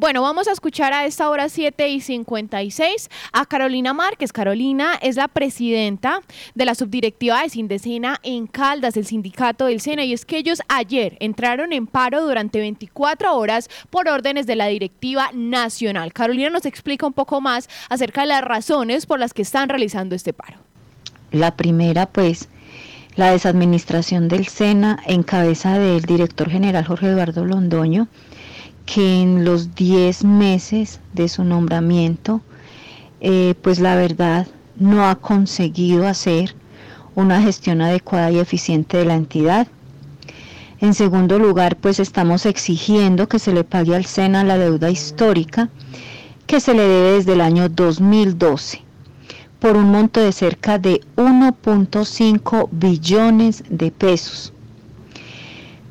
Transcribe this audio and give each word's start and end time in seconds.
Bueno, 0.00 0.22
vamos 0.22 0.48
a 0.48 0.52
escuchar 0.52 0.94
a 0.94 1.04
esta 1.04 1.28
hora 1.28 1.50
7 1.50 1.90
y 1.90 2.00
56 2.00 3.10
a 3.34 3.44
Carolina 3.44 3.92
Márquez. 3.92 4.32
Carolina 4.32 4.94
es 5.02 5.16
la 5.16 5.28
presidenta 5.28 6.22
de 6.54 6.64
la 6.64 6.74
subdirectiva 6.74 7.42
de 7.42 7.50
Sindecena 7.50 8.18
en 8.22 8.46
Caldas, 8.46 8.96
el 8.96 9.04
sindicato 9.04 9.66
del 9.66 9.82
SENA, 9.82 10.04
y 10.04 10.14
es 10.14 10.24
que 10.24 10.38
ellos 10.38 10.62
ayer 10.68 11.18
entraron 11.20 11.74
en 11.74 11.86
paro 11.86 12.22
durante 12.22 12.60
24 12.60 13.36
horas 13.36 13.68
por 13.90 14.08
órdenes 14.08 14.46
de 14.46 14.56
la 14.56 14.68
directiva 14.68 15.28
nacional. 15.34 16.14
Carolina 16.14 16.48
nos 16.48 16.64
explica 16.64 17.06
un 17.06 17.12
poco 17.12 17.42
más 17.42 17.68
acerca 17.90 18.22
de 18.22 18.28
las 18.28 18.40
razones 18.42 19.04
por 19.04 19.20
las 19.20 19.34
que 19.34 19.42
están 19.42 19.68
realizando 19.68 20.14
este 20.14 20.32
paro. 20.32 20.56
La 21.30 21.56
primera, 21.56 22.06
pues, 22.06 22.48
la 23.16 23.32
desadministración 23.32 24.28
del 24.28 24.48
SENA 24.48 24.98
en 25.06 25.24
cabeza 25.24 25.78
del 25.78 26.00
director 26.00 26.48
general 26.48 26.86
Jorge 26.86 27.08
Eduardo 27.08 27.44
Londoño 27.44 28.08
que 28.92 29.22
en 29.22 29.44
los 29.44 29.76
10 29.76 30.24
meses 30.24 30.98
de 31.12 31.28
su 31.28 31.44
nombramiento, 31.44 32.40
eh, 33.20 33.54
pues 33.62 33.78
la 33.78 33.94
verdad 33.94 34.48
no 34.76 35.08
ha 35.08 35.14
conseguido 35.14 36.08
hacer 36.08 36.56
una 37.14 37.40
gestión 37.40 37.82
adecuada 37.82 38.32
y 38.32 38.38
eficiente 38.38 38.96
de 38.96 39.04
la 39.04 39.14
entidad. 39.14 39.68
En 40.80 40.94
segundo 40.94 41.38
lugar, 41.38 41.76
pues 41.76 42.00
estamos 42.00 42.46
exigiendo 42.46 43.28
que 43.28 43.38
se 43.38 43.52
le 43.52 43.62
pague 43.62 43.94
al 43.94 44.06
SENA 44.06 44.42
la 44.42 44.58
deuda 44.58 44.90
histórica 44.90 45.68
que 46.48 46.58
se 46.58 46.74
le 46.74 46.82
debe 46.82 47.12
desde 47.12 47.34
el 47.34 47.42
año 47.42 47.68
2012 47.68 48.82
por 49.60 49.76
un 49.76 49.92
monto 49.92 50.20
de 50.20 50.32
cerca 50.32 50.78
de 50.78 51.02
1.5 51.16 52.68
billones 52.72 53.62
de 53.68 53.92
pesos. 53.92 54.52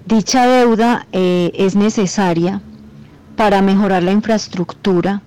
Dicha 0.05 0.47
deuda 0.47 1.07
eh, 1.13 1.51
es 1.53 1.75
necesaria 1.75 2.61
para 3.39 3.61
mejorar 3.61 4.03
la 4.03 4.11
infraestructura 4.11 5.21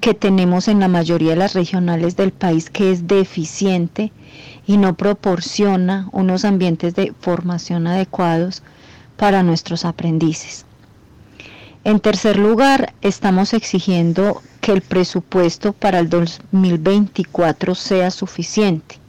que 0.00 0.14
tenemos 0.14 0.68
en 0.68 0.78
la 0.78 0.86
mayoría 0.86 1.30
de 1.30 1.36
las 1.36 1.54
regionales 1.54 2.14
del 2.14 2.30
país 2.30 2.70
que 2.70 2.92
es 2.92 3.08
deficiente 3.08 4.12
y 4.64 4.76
no 4.76 4.94
proporciona 4.94 6.08
unos 6.12 6.44
ambientes 6.44 6.94
de 6.94 7.12
formación 7.20 7.88
adecuados 7.88 8.62
para 9.16 9.42
nuestros 9.42 9.84
aprendices. 9.84 10.66
En 11.82 11.98
tercer 11.98 12.38
lugar, 12.38 12.94
estamos 13.02 13.54
exigiendo 13.54 14.40
que 14.60 14.70
el 14.70 14.82
presupuesto 14.82 15.72
para 15.72 15.98
el 15.98 16.08
2024 16.08 17.74
sea 17.74 18.12
suficiente. 18.12 19.00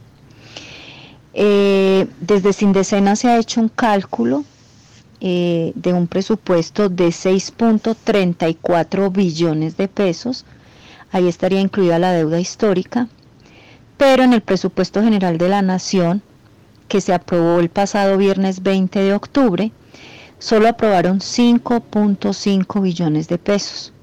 Eh, 1.35 2.07
desde 2.19 2.51
Sindecena 2.51 3.15
se 3.15 3.27
ha 3.27 3.37
hecho 3.37 3.61
un 3.61 3.69
cálculo 3.69 4.43
eh, 5.19 5.71
de 5.75 5.93
un 5.93 6.07
presupuesto 6.07 6.89
de 6.89 7.07
6.34 7.07 9.11
billones 9.11 9.75
de 9.75 9.87
pesos. 9.87 10.45
Ahí 11.11 11.27
estaría 11.27 11.59
incluida 11.59 11.97
la 11.97 12.11
deuda 12.11 12.39
histórica. 12.39 13.07
Pero 13.97 14.23
en 14.23 14.33
el 14.33 14.41
presupuesto 14.41 15.01
general 15.01 15.39
de 15.39 15.49
la 15.49 15.63
Nación, 15.63 16.21
que 16.87 17.01
se 17.01 17.13
aprobó 17.13 17.59
el 17.59 17.69
pasado 17.69 18.17
viernes 18.17 18.61
20 18.61 18.99
de 18.99 19.13
octubre, 19.13 19.71
solo 20.39 20.67
aprobaron 20.67 21.19
5.5 21.19 22.81
billones 22.81 23.27
de 23.27 23.37
pesos. 23.39 23.93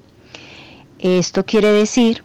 Esto 0.99 1.45
quiere 1.45 1.71
decir 1.71 2.23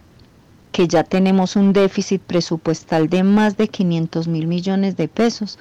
que 0.73 0.89
ya 0.89 1.05
tenemos 1.05 1.57
un 1.57 1.73
déficit 1.73 2.23
presupuestal 2.23 3.09
de 3.09 3.23
más 3.23 3.57
de 3.57 3.69
500 3.69 4.29
mil 4.29 4.47
millones 4.47 4.97
de 4.97 5.09
pesos 5.09 5.59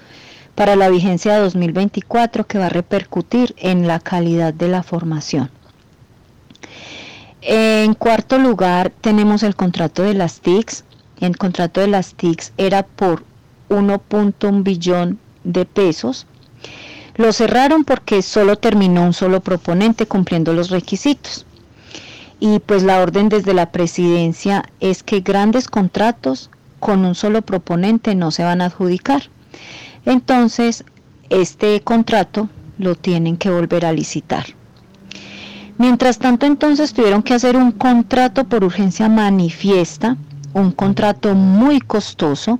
para 0.60 0.76
la 0.76 0.90
vigencia 0.90 1.36
de 1.36 1.40
2024 1.40 2.46
que 2.46 2.58
va 2.58 2.66
a 2.66 2.70
repercutir 2.70 3.56
en 3.60 3.88
la 3.88 4.02
calidad 4.02 4.54
de 4.54 4.68
la 4.68 4.84
formación. 4.84 5.50
En 7.42 7.94
cuarto 7.94 8.38
lugar 8.38 8.92
tenemos 9.00 9.44
el 9.44 9.56
contrato 9.56 10.04
de 10.04 10.16
las 10.16 10.42
TICs. 10.42 10.84
El 11.22 11.38
contrato 11.38 11.80
de 11.80 11.88
las 11.88 12.14
TICs 12.14 12.52
era 12.58 12.84
por 12.84 13.24
1.1 13.70 14.62
billón 14.64 15.18
de 15.46 15.64
pesos. 15.64 16.28
Lo 17.16 17.32
cerraron 17.32 17.86
porque 17.86 18.22
solo 18.22 18.58
terminó 18.58 19.06
un 19.06 19.14
solo 19.14 19.40
proponente 19.40 20.08
cumpliendo 20.08 20.52
los 20.52 20.72
requisitos. 20.72 21.46
Y 22.42 22.60
pues 22.60 22.84
la 22.84 23.00
orden 23.00 23.30
desde 23.30 23.54
la 23.54 23.72
presidencia 23.72 24.66
es 24.82 25.04
que 25.04 25.22
grandes 25.22 25.70
contratos 25.70 26.50
con 26.82 27.06
un 27.06 27.16
solo 27.16 27.44
proponente 27.44 28.14
no 28.14 28.32
se 28.32 28.44
van 28.44 28.60
a 28.60 28.66
adjudicar. 28.66 29.30
Entonces, 30.06 30.84
este 31.30 31.82
contrato 31.82 32.50
lo 32.78 32.96
tienen 32.96 33.38
que 33.38 33.50
volver 33.50 33.86
a 33.86 33.92
licitar. 33.92 34.46
Mientras 35.78 36.18
tanto, 36.18 36.46
entonces 36.46 36.94
tuvieron 36.94 37.24
que 37.24 37.34
hacer 37.34 37.56
un 37.56 37.72
contrato 37.72 38.46
por 38.46 38.64
urgencia 38.64 39.08
manifiesta, 39.08 40.18
un 40.54 40.72
contrato 40.72 41.36
muy 41.36 41.80
costoso, 41.80 42.60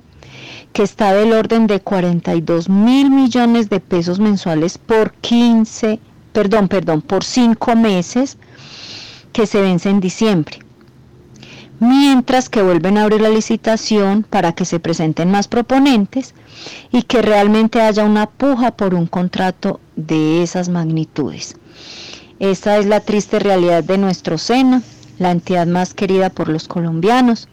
que 0.72 0.82
está 0.82 1.12
del 1.12 1.32
orden 1.32 1.66
de 1.66 1.80
42 1.80 2.68
mil 2.68 3.10
millones 3.10 3.68
de 3.68 3.80
pesos 3.80 4.20
mensuales 4.20 4.78
por 4.78 5.12
15, 5.12 5.98
perdón, 6.32 6.68
perdón, 6.68 7.02
por 7.02 7.24
5 7.24 7.76
meses, 7.76 8.38
que 9.32 9.46
se 9.46 9.60
vence 9.60 9.90
en 9.90 10.00
diciembre 10.00 10.60
mientras 11.80 12.48
que 12.48 12.62
vuelven 12.62 12.98
a 12.98 13.02
abrir 13.02 13.22
la 13.22 13.30
licitación 13.30 14.22
para 14.22 14.52
que 14.52 14.64
se 14.64 14.78
presenten 14.78 15.30
más 15.30 15.48
proponentes 15.48 16.34
y 16.92 17.02
que 17.02 17.22
realmente 17.22 17.80
haya 17.80 18.04
una 18.04 18.26
puja 18.26 18.70
por 18.70 18.94
un 18.94 19.06
contrato 19.06 19.80
de 19.96 20.42
esas 20.42 20.68
magnitudes. 20.68 21.56
Esta 22.38 22.78
es 22.78 22.86
la 22.86 23.00
triste 23.00 23.38
realidad 23.38 23.82
de 23.82 23.98
nuestro 23.98 24.38
SENA, 24.38 24.82
la 25.18 25.30
entidad 25.30 25.66
más 25.66 25.92
querida 25.94 26.30
por 26.30 26.48
los 26.48 26.68
colombianos, 26.68 27.48